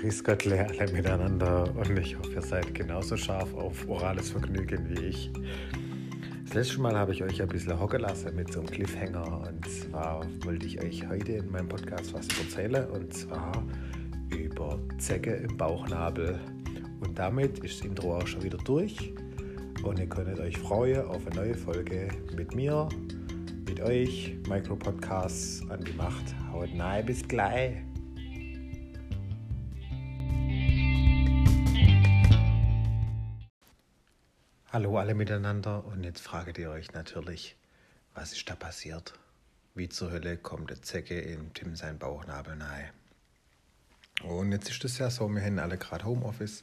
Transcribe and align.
Grüß 0.00 0.24
Gott, 0.24 0.46
alle 0.46 0.92
miteinander 0.94 1.70
und 1.76 1.98
ich 1.98 2.16
hoffe, 2.16 2.32
ihr 2.32 2.40
seid 2.40 2.74
genauso 2.74 3.18
scharf 3.18 3.52
auf 3.52 3.86
orales 3.86 4.30
Vergnügen 4.30 4.88
wie 4.88 5.08
ich. 5.08 5.30
Das 6.46 6.54
letzte 6.54 6.80
Mal 6.80 6.96
habe 6.96 7.12
ich 7.12 7.22
euch 7.22 7.42
ein 7.42 7.48
bisschen 7.48 7.78
hocken 7.78 8.00
lassen 8.00 8.34
mit 8.34 8.50
so 8.50 8.60
einem 8.60 8.70
Cliffhanger 8.70 9.46
und 9.46 9.68
zwar 9.68 10.24
wollte 10.42 10.64
ich 10.64 10.82
euch 10.82 11.06
heute 11.06 11.32
in 11.32 11.50
meinem 11.50 11.68
Podcast 11.68 12.14
was 12.14 12.26
erzählen 12.28 12.88
und 12.88 13.12
zwar 13.12 13.62
über 14.30 14.78
Zecke 14.96 15.34
im 15.34 15.54
Bauchnabel. 15.58 16.40
Und 17.00 17.18
damit 17.18 17.58
ist 17.58 17.80
das 17.80 17.86
Intro 17.86 18.16
auch 18.16 18.26
schon 18.26 18.42
wieder 18.42 18.58
durch 18.64 19.12
und 19.82 19.98
ihr 19.98 20.06
könnt 20.06 20.40
euch 20.40 20.56
freuen 20.56 21.04
auf 21.08 21.26
eine 21.26 21.36
neue 21.36 21.54
Folge 21.54 22.08
mit 22.34 22.54
mir, 22.54 22.88
mit 23.68 23.80
euch, 23.80 24.34
Micro 24.48 24.76
Podcasts 24.76 25.62
an 25.68 25.84
die 25.84 25.92
Macht. 25.92 26.24
Haut 26.50 26.74
nahe, 26.74 27.02
bis 27.02 27.22
gleich. 27.28 27.89
Hallo 34.72 34.98
alle 34.98 35.14
miteinander 35.14 35.84
und 35.84 36.04
jetzt 36.04 36.20
fragt 36.20 36.56
ihr 36.56 36.70
euch 36.70 36.92
natürlich, 36.92 37.56
was 38.14 38.30
ist 38.30 38.48
da 38.48 38.54
passiert? 38.54 39.14
Wie 39.74 39.88
zur 39.88 40.12
Hölle 40.12 40.36
kommt 40.36 40.70
eine 40.70 40.80
Zecke 40.80 41.18
in 41.18 41.52
Tim 41.54 41.74
sein 41.74 41.98
Bauchnabel 41.98 42.54
nahe? 42.54 42.90
Und 44.22 44.52
jetzt 44.52 44.70
ist 44.70 44.84
es 44.84 44.98
ja 44.98 45.10
so, 45.10 45.28
wir 45.28 45.42
haben 45.42 45.58
alle 45.58 45.76
gerade 45.76 46.04
Homeoffice 46.04 46.62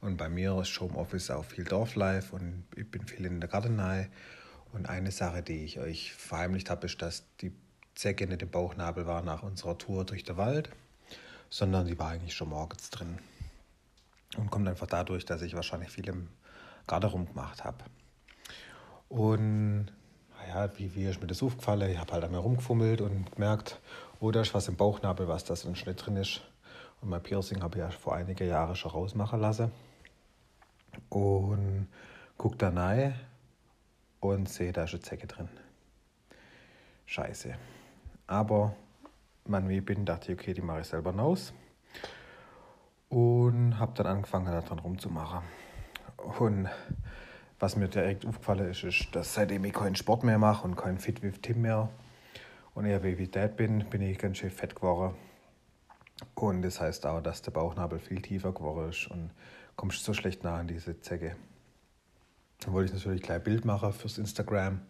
und 0.00 0.16
bei 0.16 0.28
mir 0.28 0.60
ist 0.60 0.80
Homeoffice 0.80 1.32
auch 1.32 1.44
viel 1.44 1.64
Dorflife 1.64 2.36
und 2.36 2.62
ich 2.76 2.88
bin 2.88 3.04
viel 3.08 3.26
in 3.26 3.40
der 3.40 3.50
Gartenei. 3.50 4.10
Und 4.72 4.88
eine 4.88 5.10
Sache, 5.10 5.42
die 5.42 5.64
ich 5.64 5.80
euch 5.80 6.14
verheimlicht 6.14 6.70
habe, 6.70 6.86
ist, 6.86 7.02
dass 7.02 7.24
die 7.40 7.52
Zecke 7.96 8.28
nicht 8.28 8.42
im 8.42 8.50
Bauchnabel 8.50 9.08
war 9.08 9.22
nach 9.22 9.42
unserer 9.42 9.76
Tour 9.76 10.04
durch 10.04 10.22
den 10.22 10.36
Wald, 10.36 10.70
sondern 11.48 11.88
die 11.88 11.98
war 11.98 12.10
eigentlich 12.10 12.34
schon 12.34 12.50
morgens 12.50 12.90
drin. 12.90 13.18
Und 14.36 14.52
kommt 14.52 14.68
einfach 14.68 14.86
dadurch, 14.86 15.24
dass 15.24 15.42
ich 15.42 15.54
wahrscheinlich 15.54 15.90
viel 15.90 16.08
im 16.08 16.28
gerade 16.86 17.06
rumgemacht 17.08 17.64
habe. 17.64 17.84
Und 19.08 19.86
naja, 20.38 20.70
wie, 20.78 20.94
wie 20.94 21.04
ist 21.04 21.20
mir 21.20 21.26
das 21.26 21.42
aufgefallen? 21.42 21.90
Ich 21.90 21.98
habe 21.98 22.12
halt 22.12 22.24
einmal 22.24 22.40
rumgefummelt 22.40 23.00
und 23.00 23.32
gemerkt, 23.32 23.80
oh, 24.20 24.30
da 24.30 24.42
ist 24.42 24.54
was 24.54 24.68
im 24.68 24.76
Bauchnabel, 24.76 25.28
was 25.28 25.44
da 25.44 25.56
so 25.56 25.68
ein 25.68 25.76
Schnitt 25.76 26.04
drin 26.04 26.16
ist. 26.16 26.42
Und 27.00 27.08
mein 27.08 27.22
Piercing 27.22 27.62
habe 27.62 27.78
ich 27.78 27.84
ja 27.84 27.90
vor 27.90 28.14
einigen 28.14 28.48
Jahren 28.48 28.76
schon 28.76 28.90
rausmachen 28.90 29.40
lassen. 29.40 29.72
Und 31.08 31.88
gucke 32.36 32.56
da 32.56 32.70
rein 32.70 33.14
und 34.20 34.48
sehe, 34.48 34.72
da 34.72 34.84
ist 34.84 34.94
eine 34.94 35.00
Zecke 35.00 35.26
drin. 35.26 35.48
Scheiße. 37.06 37.54
Aber 38.26 38.76
man 39.46 39.68
wie 39.68 39.80
bin, 39.80 40.04
dachte 40.04 40.32
ich, 40.32 40.38
okay, 40.38 40.54
die 40.54 40.62
mache 40.62 40.80
ich 40.80 40.86
selber 40.86 41.14
raus. 41.14 41.52
Und 43.08 43.78
habe 43.78 43.92
dann 43.94 44.06
angefangen, 44.06 44.46
daran 44.46 44.78
rumzumachen. 44.78 45.40
Und 46.38 46.68
was 47.58 47.76
mir 47.76 47.88
direkt 47.88 48.26
aufgefallen 48.26 48.70
ist, 48.70 48.84
ist, 48.84 49.08
dass 49.12 49.34
seitdem 49.34 49.64
ich 49.64 49.72
keinen 49.72 49.96
Sport 49.96 50.24
mehr 50.24 50.38
mache 50.38 50.64
und 50.66 50.76
kein 50.76 50.98
Fit 50.98 51.22
with 51.22 51.40
Tim 51.42 51.62
mehr 51.62 51.90
und 52.74 52.86
eher 52.86 53.02
wie 53.02 53.26
Dad 53.26 53.56
bin, 53.56 53.84
bin 53.90 54.02
ich 54.02 54.18
ganz 54.18 54.38
schön 54.38 54.50
fett 54.50 54.74
geworden. 54.74 55.14
Und 56.34 56.62
das 56.62 56.80
heißt 56.80 57.06
auch, 57.06 57.20
dass 57.20 57.42
der 57.42 57.50
Bauchnabel 57.50 57.98
viel 57.98 58.22
tiefer 58.22 58.52
geworden 58.52 58.90
ist 58.90 59.10
und 59.10 59.30
kommst 59.76 60.04
so 60.04 60.14
schlecht 60.14 60.44
nah 60.44 60.58
an 60.58 60.68
diese 60.68 61.00
Zecke. 61.00 61.36
Dann 62.60 62.74
wollte 62.74 62.92
ich 62.92 62.98
natürlich 62.98 63.22
gleich 63.22 63.38
ein 63.38 63.44
Bild 63.44 63.64
machen 63.64 63.92
fürs 63.92 64.18
Instagram 64.18 64.80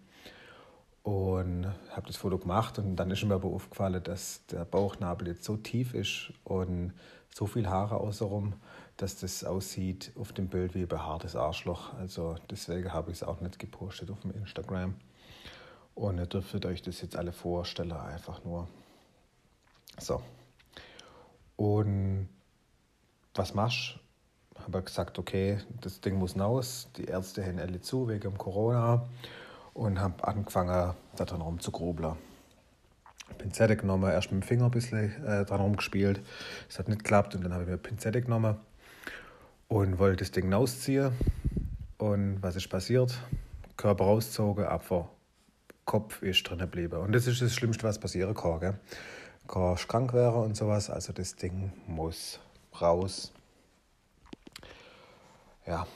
und 1.02 1.66
habe 1.90 2.06
das 2.06 2.16
Foto 2.16 2.38
gemacht 2.38 2.78
und 2.78 2.96
dann 2.96 3.10
ist 3.10 3.24
mir 3.24 3.34
aber 3.34 3.48
aufgefallen, 3.48 4.02
dass 4.02 4.44
der 4.46 4.64
Bauchnabel 4.64 5.28
jetzt 5.28 5.44
so 5.44 5.56
tief 5.56 5.94
ist 5.94 6.32
und 6.44 6.92
so 7.32 7.46
viel 7.46 7.68
Haare 7.68 7.96
außenrum, 7.96 8.54
dass 9.00 9.16
das 9.16 9.44
aussieht 9.44 10.12
auf 10.18 10.32
dem 10.32 10.48
Bild 10.48 10.74
wie 10.74 10.82
ein 10.82 10.88
behaartes 10.88 11.34
Arschloch. 11.34 11.94
Also 11.94 12.36
deswegen 12.50 12.92
habe 12.92 13.10
ich 13.10 13.18
es 13.18 13.22
auch 13.22 13.40
nicht 13.40 13.58
gepostet 13.58 14.10
auf 14.10 14.20
dem 14.20 14.32
Instagram. 14.32 14.94
Und 15.94 16.18
ihr 16.18 16.26
dürft 16.26 16.66
euch 16.66 16.82
das 16.82 17.00
jetzt 17.00 17.16
alle 17.16 17.32
vorstellen, 17.32 17.92
einfach 17.92 18.44
nur. 18.44 18.68
So. 19.98 20.22
Und 21.56 22.28
was 23.34 23.54
machst 23.54 23.98
du? 24.54 24.64
Habe 24.64 24.82
gesagt, 24.82 25.18
okay, 25.18 25.58
das 25.80 26.02
Ding 26.02 26.18
muss 26.18 26.38
raus. 26.38 26.88
Die 26.98 27.06
Ärzte 27.06 27.42
haben 27.42 27.58
alle 27.58 27.80
zu 27.80 28.06
wegen 28.06 28.36
Corona. 28.36 29.08
Und 29.72 29.98
habe 29.98 30.22
angefangen, 30.28 30.94
da 31.16 31.24
dran 31.24 31.40
rumzugrubeln. 31.40 32.16
Pinzette 33.38 33.76
genommen, 33.76 34.10
erst 34.10 34.30
mit 34.30 34.42
dem 34.42 34.46
Finger 34.46 34.66
ein 34.66 34.70
bisschen 34.72 35.24
äh, 35.24 35.46
dran 35.46 35.60
rumgespielt. 35.60 36.20
Das 36.66 36.78
hat 36.78 36.88
nicht 36.88 36.98
geklappt 36.98 37.34
und 37.34 37.44
dann 37.44 37.54
habe 37.54 37.62
ich 37.62 37.70
mir 37.70 37.78
Pinzette 37.78 38.20
genommen 38.20 38.56
und 39.70 39.98
wollte 39.98 40.24
das 40.24 40.32
Ding 40.32 40.52
rausziehen. 40.52 41.12
Und 41.96 42.42
was 42.42 42.56
ist 42.56 42.68
passiert? 42.68 43.18
Körper 43.76 44.04
rausgezogen, 44.04 44.64
Abwehr, 44.64 45.08
Kopf 45.84 46.22
ist 46.22 46.42
drin 46.42 46.58
geblieben. 46.58 47.00
Und 47.00 47.12
das 47.12 47.26
ist 47.26 47.40
das 47.40 47.54
Schlimmste, 47.54 47.84
was 47.84 47.98
passieren 47.98 48.34
kann. 48.34 48.60
Gell? 48.60 48.78
Kann 49.46 49.76
krank 49.76 50.12
werden 50.12 50.42
und 50.42 50.56
sowas. 50.56 50.90
Also 50.90 51.12
das 51.12 51.36
Ding 51.36 51.72
muss 51.86 52.40
raus. 52.80 53.32
Ja, 55.66 55.86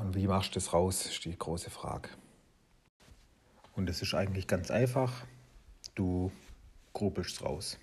und 0.00 0.14
wie 0.14 0.26
machst 0.26 0.50
du 0.50 0.54
das 0.54 0.72
raus, 0.72 1.06
ist 1.06 1.24
die 1.24 1.36
große 1.36 1.70
Frage. 1.70 2.08
Und 3.76 3.88
das 3.88 4.00
ist 4.00 4.14
eigentlich 4.14 4.46
ganz 4.46 4.70
einfach. 4.70 5.12
Du 5.94 6.32
grubelst 6.94 7.44
raus. 7.44 7.78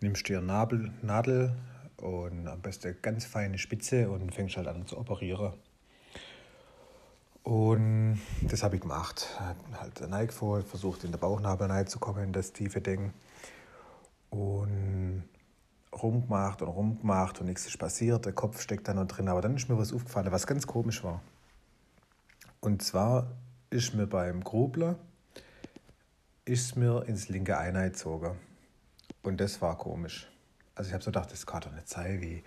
Nimmst 0.00 0.28
dir 0.28 0.40
Nadel, 0.40 0.92
Nadel 1.02 1.56
und 1.98 2.46
am 2.48 2.60
besten 2.60 2.96
ganz 3.02 3.24
feine 3.24 3.58
Spitze 3.58 4.10
und 4.10 4.34
fängst 4.34 4.56
halt 4.56 4.68
an 4.68 4.86
zu 4.86 4.98
operieren. 4.98 5.52
Und 7.42 8.20
das 8.42 8.62
habe 8.62 8.76
ich 8.76 8.82
gemacht. 8.82 9.28
Halt 9.72 10.02
reingefolgt, 10.02 10.68
versucht 10.68 11.04
in 11.04 11.12
der 11.12 11.18
Bauchnabel 11.18 11.68
reinzukommen, 11.68 12.32
das 12.32 12.52
tiefe 12.52 12.80
Ding. 12.80 13.12
Und 14.30 15.22
rumgemacht 15.92 16.60
und 16.62 16.68
rumgemacht 16.68 17.40
und 17.40 17.46
nichts 17.46 17.66
ist 17.66 17.78
passiert. 17.78 18.26
Der 18.26 18.32
Kopf 18.32 18.60
steckt 18.60 18.88
da 18.88 18.94
noch 18.94 19.06
drin. 19.06 19.28
Aber 19.28 19.40
dann 19.40 19.56
ist 19.56 19.68
mir 19.68 19.78
was 19.78 19.92
aufgefallen, 19.92 20.32
was 20.32 20.46
ganz 20.46 20.66
komisch 20.66 21.04
war. 21.04 21.22
Und 22.60 22.82
zwar 22.82 23.30
ist 23.70 23.94
mir 23.94 24.06
beim 24.06 24.42
Grubler 24.42 24.96
ist 26.44 26.76
mir 26.76 27.04
ins 27.08 27.28
linke 27.28 27.58
Einheit 27.58 27.94
gezogen. 27.94 28.36
Und 29.22 29.40
das 29.40 29.60
war 29.60 29.76
komisch. 29.76 30.28
Also 30.76 30.88
ich 30.88 30.94
habe 30.94 31.02
so 31.02 31.10
gedacht, 31.10 31.32
das 31.32 31.46
kann 31.46 31.62
doch 31.62 31.72
nicht 31.72 31.88
sein, 31.88 32.20
wie, 32.20 32.44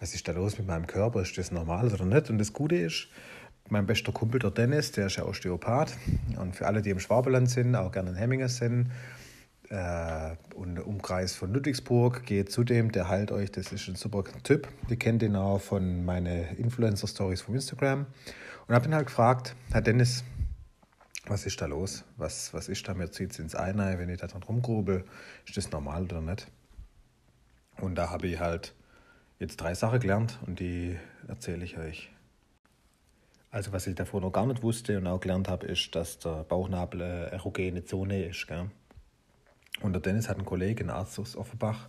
was 0.00 0.14
ist 0.14 0.26
da 0.26 0.32
los 0.32 0.58
mit 0.58 0.66
meinem 0.66 0.86
Körper, 0.86 1.22
ist 1.22 1.38
das 1.38 1.52
normal 1.52 1.92
oder 1.92 2.04
nicht? 2.04 2.28
Und 2.28 2.38
das 2.38 2.52
Gute 2.52 2.76
ist, 2.76 3.08
mein 3.68 3.86
bester 3.86 4.10
Kumpel, 4.10 4.40
der 4.40 4.50
Dennis, 4.50 4.90
der 4.90 5.06
ist 5.06 5.16
ja 5.16 5.24
Osteopath. 5.24 5.96
Und 6.36 6.56
für 6.56 6.66
alle, 6.66 6.82
die 6.82 6.90
im 6.90 6.98
Schwabeland 6.98 7.48
sind, 7.48 7.76
auch 7.76 7.92
gerne 7.92 8.10
in 8.10 8.16
Hemmingen 8.16 8.48
sind, 8.48 8.90
äh, 9.68 10.34
und 10.56 10.80
Umkreis 10.80 11.36
von 11.36 11.52
Ludwigsburg, 11.52 12.26
geht 12.26 12.50
zu 12.50 12.64
dem, 12.64 12.90
der 12.90 13.08
heilt 13.08 13.30
euch, 13.30 13.52
das 13.52 13.70
ist 13.72 13.86
ein 13.86 13.94
super 13.94 14.24
Typ. 14.42 14.68
Die 14.88 14.96
kennt 14.96 15.22
ihn 15.22 15.36
auch 15.36 15.60
von 15.60 16.04
meinen 16.04 16.56
Influencer-Stories 16.56 17.42
vom 17.42 17.54
Instagram. 17.54 18.06
Und 18.66 18.74
habe 18.74 18.86
ihn 18.86 18.94
halt 18.94 19.06
gefragt, 19.06 19.54
Herr 19.70 19.80
Dennis, 19.80 20.24
was 21.26 21.46
ist 21.46 21.60
da 21.60 21.66
los? 21.66 22.02
Was, 22.16 22.52
was 22.52 22.68
ist 22.68 22.86
da? 22.88 22.94
Mir 22.94 23.12
zieht 23.12 23.30
es 23.30 23.38
ins 23.38 23.54
Eine, 23.54 23.96
wenn 24.00 24.08
ich 24.08 24.18
da 24.18 24.26
dran 24.26 24.42
rumgrubel. 24.42 25.04
Ist 25.46 25.56
das 25.56 25.70
normal 25.70 26.02
oder 26.02 26.20
nicht? 26.20 26.48
Und 27.80 27.94
da 27.94 28.10
habe 28.10 28.26
ich 28.26 28.38
halt 28.38 28.74
jetzt 29.38 29.56
drei 29.56 29.74
Sachen 29.74 30.00
gelernt 30.00 30.38
und 30.46 30.60
die 30.60 30.98
erzähle 31.28 31.64
ich 31.64 31.78
euch. 31.78 32.10
Also 33.50 33.72
was 33.72 33.86
ich 33.86 33.94
davor 33.94 34.20
noch 34.20 34.32
gar 34.32 34.46
nicht 34.46 34.62
wusste 34.62 34.98
und 34.98 35.06
auch 35.06 35.20
gelernt 35.20 35.48
habe, 35.48 35.66
ist, 35.66 35.94
dass 35.94 36.18
der 36.18 36.44
Bauchnabel 36.44 37.02
eine 37.02 37.30
erogene 37.32 37.84
Zone 37.84 38.24
ist. 38.24 38.46
Gell? 38.46 38.70
Und 39.82 39.92
der 39.92 40.02
Dennis 40.02 40.28
hat 40.28 40.36
einen 40.36 40.46
Kollegen, 40.46 40.88
einen 40.88 40.98
Arzt 40.98 41.18
aus 41.18 41.36
Offenbach, 41.36 41.88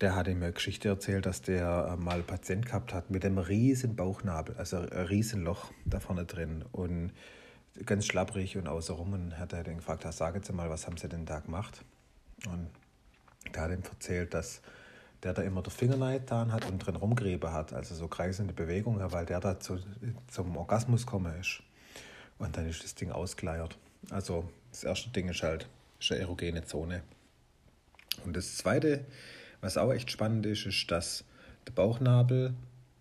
der 0.00 0.16
hat 0.16 0.26
ihm 0.26 0.42
eine 0.42 0.52
Geschichte 0.52 0.88
erzählt, 0.88 1.26
dass 1.26 1.42
der 1.42 1.96
mal 1.98 2.14
einen 2.14 2.24
Patient 2.24 2.66
gehabt 2.66 2.92
hat 2.92 3.10
mit 3.10 3.24
einem 3.24 3.38
riesen 3.38 3.94
Bauchnabel, 3.94 4.56
also 4.56 4.78
ein 4.78 4.88
riesen 4.88 5.44
Loch 5.44 5.70
da 5.84 6.00
vorne 6.00 6.24
drin 6.24 6.64
und 6.72 7.12
ganz 7.86 8.06
schlapprig 8.06 8.56
und 8.56 8.66
außenrum. 8.66 9.12
Und 9.12 9.38
hat 9.38 9.52
er 9.52 9.62
dann 9.62 9.76
gefragt, 9.76 10.04
sag 10.10 10.34
jetzt 10.34 10.52
mal, 10.52 10.68
was 10.70 10.86
haben 10.86 10.96
Sie 10.96 11.08
denn 11.08 11.26
da 11.26 11.38
gemacht? 11.38 11.84
Und 12.46 12.70
der 13.54 13.62
hat 13.62 13.70
ihm 13.70 13.82
erzählt, 13.88 14.34
dass 14.34 14.62
der 15.24 15.32
da 15.32 15.42
immer 15.42 15.62
den 15.62 15.70
Finger 15.70 16.12
getan 16.12 16.52
hat 16.52 16.66
und 16.66 16.78
drin 16.78 16.96
rumgerieben 16.96 17.50
hat, 17.50 17.72
also 17.72 17.94
so 17.94 18.08
kreisende 18.08 18.52
Bewegungen, 18.52 19.10
weil 19.10 19.26
der 19.26 19.40
da 19.40 19.58
zu, 19.58 19.78
zum 20.28 20.56
Orgasmus 20.56 21.06
gekommen 21.06 21.34
ist. 21.40 21.62
Und 22.38 22.56
dann 22.56 22.68
ist 22.68 22.84
das 22.84 22.94
Ding 22.94 23.10
ausgeleiert. 23.10 23.78
Also 24.10 24.48
das 24.70 24.84
erste 24.84 25.10
Ding 25.10 25.28
ist 25.28 25.42
halt 25.42 25.66
ist 25.98 26.12
eine 26.12 26.20
erogene 26.20 26.64
Zone. 26.64 27.02
Und 28.24 28.36
das 28.36 28.56
zweite, 28.56 29.04
was 29.60 29.76
auch 29.76 29.92
echt 29.92 30.10
spannend 30.10 30.44
ist, 30.46 30.66
ist, 30.66 30.90
dass 30.90 31.24
der 31.66 31.72
Bauchnabel 31.72 32.54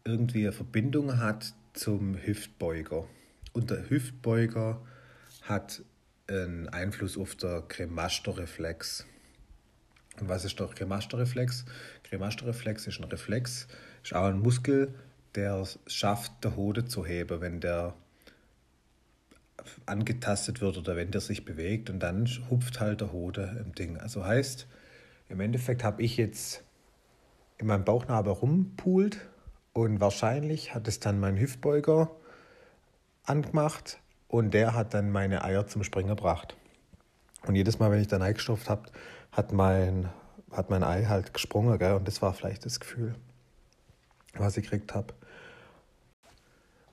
irgendwie 0.06 0.44
eine 0.44 0.54
Verbindung 0.54 1.20
hat 1.20 1.54
zum 1.74 2.16
Hüftbeuger. 2.16 3.06
Und 3.52 3.70
der 3.70 3.90
Hüftbeuger 3.90 4.82
hat 5.42 5.82
einen 6.28 6.70
Einfluss 6.70 7.18
auf 7.18 7.36
den 7.36 7.68
Cremasterreflex. 7.68 9.06
Und 10.20 10.30
was 10.30 10.46
ist 10.46 10.60
der 10.60 10.68
Cremasterreflex? 10.68 11.66
Cremasterreflex 12.14 12.86
ist 12.86 13.00
ein 13.00 13.06
Reflex, 13.06 13.68
ist 14.04 14.14
auch 14.14 14.26
ein 14.26 14.40
Muskel, 14.40 14.94
der 15.34 15.56
es 15.56 15.80
schafft, 15.88 16.44
der 16.44 16.56
Hoden 16.56 16.86
zu 16.86 17.04
heben, 17.04 17.42
wenn 17.42 17.60
der 17.60 17.96
angetastet 19.88 20.62
wird 20.62 20.78
oder 20.78 20.96
wenn 20.96 21.10
der 21.10 21.22
sich 21.22 21.44
bewegt 21.44 21.90
und 21.90 22.00
dann 22.00 22.28
hupft 22.52 22.80
halt 22.80 23.02
der 23.02 23.12
Hoden 23.12 23.58
im 23.58 23.74
Ding. 23.74 23.98
Also 23.98 24.24
heißt, 24.24 24.68
im 25.30 25.40
Endeffekt 25.40 25.84
habe 25.84 26.04
ich 26.04 26.18
jetzt 26.18 26.64
in 27.58 27.66
meinem 27.66 27.84
Bauchnabel 27.84 28.34
rumpult 28.34 29.18
und 29.74 30.00
wahrscheinlich 30.00 30.76
hat 30.76 30.88
es 30.88 31.00
dann 31.00 31.20
mein 31.20 31.40
Hüftbeuger 31.40 32.12
angemacht 33.24 34.00
und 34.28 34.54
der 34.54 34.76
hat 34.76 34.94
dann 34.94 35.10
meine 35.12 35.44
Eier 35.44 35.66
zum 35.66 35.84
Springen 35.84 36.10
gebracht. 36.10 36.56
Und 37.48 37.56
jedes 37.56 37.80
Mal, 37.80 37.90
wenn 37.90 38.02
ich 38.02 38.08
dann 38.08 38.22
eingestopft 38.22 38.70
habe, 38.70 38.84
hat 39.32 39.52
mein, 39.52 40.10
hat 40.54 40.70
mein 40.70 40.84
Ei 40.84 41.06
halt 41.06 41.34
gesprungen. 41.34 41.78
Gell? 41.78 41.94
Und 41.94 42.08
das 42.08 42.22
war 42.22 42.34
vielleicht 42.34 42.66
das 42.66 42.80
Gefühl, 42.80 43.16
was 44.34 44.58
ich 44.58 44.64
gekriegt 44.64 44.94
habe. 44.94 45.14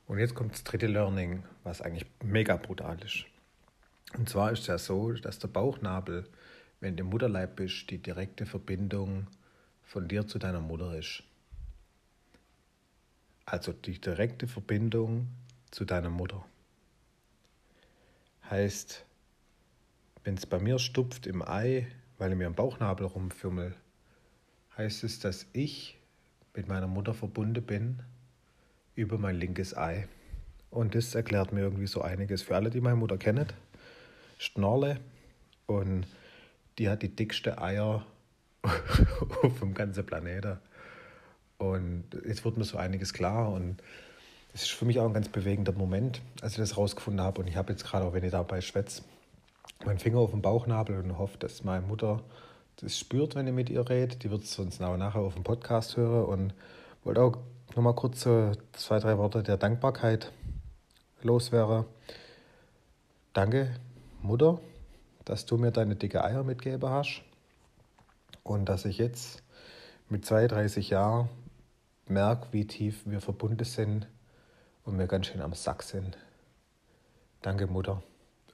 Und 0.06 0.18
jetzt 0.18 0.34
kommt 0.34 0.52
das 0.52 0.64
dritte 0.64 0.88
Learning, 0.88 1.44
was 1.62 1.82
eigentlich 1.82 2.06
mega 2.22 2.56
brutal 2.56 2.98
ist. 3.04 3.26
Und 4.18 4.28
zwar 4.28 4.50
ist 4.50 4.60
es 4.60 4.66
ja 4.66 4.78
so, 4.78 5.12
dass 5.12 5.38
der 5.38 5.48
Bauchnabel, 5.48 6.28
wenn 6.80 6.96
du 6.96 7.04
im 7.04 7.10
Mutterleib 7.10 7.56
bist, 7.56 7.90
die 7.90 7.98
direkte 7.98 8.44
Verbindung 8.44 9.28
von 9.84 10.08
dir 10.08 10.26
zu 10.26 10.38
deiner 10.38 10.60
Mutter 10.60 10.96
ist. 10.98 11.22
Also 13.44 13.72
die 13.72 14.00
direkte 14.00 14.48
Verbindung 14.48 15.28
zu 15.70 15.84
deiner 15.84 16.10
Mutter. 16.10 16.44
Heißt, 18.48 19.04
wenn 20.24 20.34
es 20.34 20.46
bei 20.46 20.58
mir 20.58 20.78
stupft 20.78 21.26
im 21.26 21.42
Ei, 21.42 21.86
weil 22.20 22.32
ich 22.32 22.38
mir 22.38 22.46
im 22.46 22.55
Bauchnabel 22.55 23.06
rumfümmel, 23.06 23.75
heißt 24.76 25.05
es, 25.05 25.20
dass 25.20 25.46
ich 25.55 25.99
mit 26.55 26.69
meiner 26.69 26.87
Mutter 26.87 27.14
verbunden 27.14 27.64
bin 27.64 28.00
über 28.94 29.17
mein 29.17 29.37
linkes 29.37 29.75
Ei. 29.75 30.06
Und 30.70 30.94
das 30.94 31.14
erklärt 31.14 31.52
mir 31.52 31.61
irgendwie 31.61 31.87
so 31.87 32.02
einiges. 32.02 32.43
Für 32.43 32.56
alle, 32.56 32.69
die 32.69 32.82
meine 32.82 32.96
Mutter 32.96 33.17
kennen, 33.17 33.46
Schnorle. 34.37 35.00
Und 35.67 36.06
die 36.78 36.90
hat 36.90 37.02
die 37.02 37.08
dickste 37.08 37.61
Eier 37.61 38.05
auf 39.43 39.58
dem 39.61 39.73
ganzen 39.73 40.05
Planeten. 40.05 40.58
Und 41.56 42.05
jetzt 42.26 42.44
wird 42.44 42.58
mir 42.58 42.64
so 42.64 42.76
einiges 42.76 43.14
klar. 43.14 43.50
Und 43.50 43.82
das 44.52 44.62
ist 44.62 44.73
für 44.73 44.84
mich 44.84 44.99
auch 45.00 45.06
ein 45.06 45.14
ganz 45.14 45.31
bewegender 45.31 45.73
Moment, 45.73 46.20
als 46.43 46.52
ich 46.52 46.58
das 46.58 46.76
rausgefunden 46.76 47.25
habe. 47.25 47.40
Und 47.40 47.49
ich 47.49 47.56
habe 47.56 47.73
jetzt 47.73 47.84
gerade, 47.84 48.05
auch 48.05 48.12
wenn 48.12 48.25
ich 48.25 48.32
dabei 48.32 48.61
schwätze, 48.61 49.05
meinen 49.84 49.98
Finger 49.98 50.18
auf 50.18 50.30
dem 50.30 50.42
Bauchnabel 50.42 50.98
und 50.98 51.18
hoffe, 51.18 51.38
dass 51.38 51.64
meine 51.64 51.86
Mutter 51.86 52.22
das 52.76 52.98
spürt, 52.98 53.34
wenn 53.34 53.46
ich 53.46 53.52
mit 53.52 53.68
ihr 53.68 53.88
rede. 53.88 54.16
Die 54.16 54.30
wird 54.30 54.44
es 54.44 54.54
sonst 54.54 54.80
nachher 54.80 55.20
auf 55.20 55.34
dem 55.34 55.42
Podcast 55.42 55.96
hören. 55.96 56.24
Und 56.24 56.54
wollte 57.04 57.22
auch 57.22 57.36
nochmal 57.74 57.94
kurz 57.94 58.22
so 58.22 58.52
zwei, 58.72 58.98
drei 58.98 59.18
Worte 59.18 59.42
der 59.42 59.56
Dankbarkeit 59.56 60.32
loswerden. 61.22 61.84
Danke, 63.32 63.74
Mutter, 64.22 64.60
dass 65.24 65.46
du 65.46 65.56
mir 65.56 65.70
deine 65.70 65.96
dicke 65.96 66.24
Eier 66.24 66.42
mitgegeben 66.42 66.90
hast 66.90 67.22
und 68.42 68.68
dass 68.68 68.84
ich 68.84 68.98
jetzt 68.98 69.42
mit 70.08 70.24
32 70.24 70.90
Jahren 70.90 71.28
merke, 72.06 72.48
wie 72.52 72.66
tief 72.66 73.02
wir 73.04 73.20
verbunden 73.20 73.64
sind 73.64 74.08
und 74.84 74.98
wir 74.98 75.06
ganz 75.06 75.26
schön 75.26 75.40
am 75.40 75.52
Sack 75.54 75.82
sind. 75.82 76.18
Danke, 77.42 77.66
Mutter. 77.66 78.02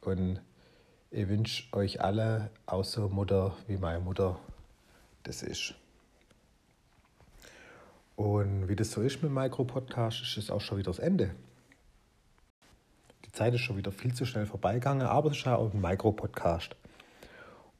Und 0.02 0.40
ich 1.16 1.28
wünsche 1.30 1.64
euch 1.72 2.02
alle 2.02 2.50
so 2.82 3.08
Mutter, 3.08 3.56
wie 3.68 3.78
meine 3.78 4.00
Mutter 4.00 4.38
das 5.22 5.42
ist. 5.42 5.74
Und 8.16 8.68
wie 8.68 8.76
das 8.76 8.90
so 8.90 9.00
ist 9.00 9.22
mit 9.22 9.32
Micro-Podcast, 9.32 10.20
ist 10.20 10.36
es 10.36 10.50
auch 10.50 10.60
schon 10.60 10.76
wieder 10.76 10.90
das 10.90 10.98
Ende. 10.98 11.30
Die 13.24 13.32
Zeit 13.32 13.54
ist 13.54 13.62
schon 13.62 13.78
wieder 13.78 13.92
viel 13.92 14.12
zu 14.12 14.26
schnell 14.26 14.44
vorbeigegangen, 14.44 15.06
aber 15.06 15.30
es 15.30 15.38
ist 15.38 15.46
ja 15.46 15.56
auch 15.56 15.72
ein 15.72 15.80
Micro-Podcast. 15.80 16.76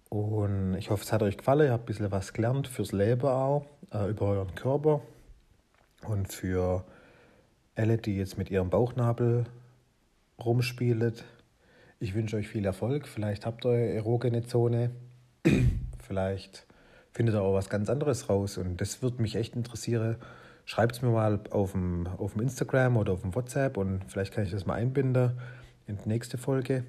Und 0.09 0.75
ich 0.77 0.89
hoffe, 0.89 1.05
es 1.05 1.13
hat 1.13 1.23
euch 1.23 1.37
gefallen. 1.37 1.67
Ihr 1.67 1.73
habt 1.73 1.85
ein 1.85 1.87
bisschen 1.87 2.11
was 2.11 2.33
gelernt 2.33 2.69
fürs 2.69 2.93
Leben 2.93 3.29
auch, 3.29 3.67
äh, 3.93 4.09
über 4.09 4.29
euren 4.29 4.55
Körper. 4.55 5.03
Und 6.09 6.33
für 6.33 6.87
alle, 7.75 7.99
die 7.99 8.17
jetzt 8.17 8.39
mit 8.39 8.51
ihrem 8.51 8.71
Bauchnabel 8.71 9.45
rumspielen, 10.43 11.13
ich 11.99 12.15
wünsche 12.15 12.37
euch 12.37 12.49
viel 12.49 12.65
Erfolg. 12.65 13.09
Vielleicht 13.09 13.47
habt 13.47 13.65
ihr 13.65 13.71
eine 13.71 13.95
erogene 13.95 14.45
Zone. 14.45 14.91
Vielleicht 16.07 16.67
findet 17.13 17.35
ihr 17.35 17.43
auch 17.43 17.55
was 17.55 17.71
ganz 17.71 17.89
anderes 17.89 18.29
raus. 18.29 18.59
Und 18.59 18.81
das 18.81 19.03
würde 19.03 19.23
mich 19.23 19.37
echt 19.37 19.57
interessieren. 19.57 20.17
Schreibt 20.67 20.97
es 20.97 21.03
mir 21.03 21.11
mal 21.11 21.41
auf 21.51 21.73
dem, 21.73 22.07
auf 22.07 22.33
dem 22.33 22.43
Instagram 22.43 22.97
oder 22.97 23.13
auf 23.13 23.23
dem 23.23 23.35
WhatsApp 23.35 23.77
und 23.77 24.03
vielleicht 24.09 24.35
kann 24.35 24.43
ich 24.43 24.51
das 24.51 24.67
mal 24.67 24.75
einbinden 24.75 25.39
in 25.87 25.97
die 25.97 26.09
nächste 26.09 26.39
Folge. 26.39 26.83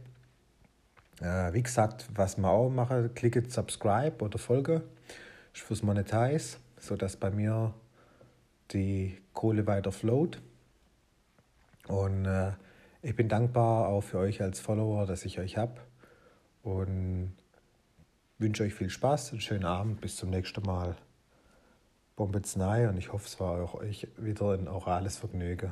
Äh, 1.21 1.53
wie 1.53 1.61
gesagt, 1.61 2.07
was 2.15 2.39
man 2.39 2.49
auch 2.49 2.69
mache, 2.69 3.09
klickt 3.09 3.51
Subscribe 3.51 4.23
oder 4.23 4.39
Folge 4.39 4.81
fürs 5.53 5.83
Monetize, 5.83 6.57
sodass 6.79 7.17
bei 7.17 7.29
mir 7.29 7.73
die 8.71 9.17
Kohle 9.33 9.67
weiter 9.67 9.91
float. 9.91 10.41
Und 11.87 12.25
äh, 12.25 12.51
ich 13.07 13.15
bin 13.15 13.29
dankbar 13.29 13.87
auch 13.87 14.01
für 14.01 14.17
euch 14.17 14.41
als 14.41 14.59
Follower, 14.59 15.05
dass 15.05 15.23
ich 15.23 15.39
euch 15.39 15.55
habe. 15.55 15.79
Und 16.61 17.37
wünsche 18.37 18.63
euch 18.63 18.73
viel 18.73 18.89
Spaß, 18.89 19.31
einen 19.31 19.39
schönen 19.39 19.63
Abend, 19.63 20.01
bis 20.01 20.17
zum 20.17 20.29
nächsten 20.29 20.61
Mal. 20.63 20.97
Bombe 22.17 22.41
und 22.41 22.97
ich 22.97 23.13
hoffe, 23.13 23.25
es 23.25 23.39
war 23.39 23.63
auch 23.63 23.75
euch 23.75 24.09
wieder 24.17 24.51
ein 24.51 24.67
orales 24.67 25.17
Vergnügen. 25.17 25.71